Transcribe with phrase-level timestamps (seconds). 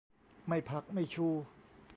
[0.47, 1.27] ไม่ผัก ไม่ชู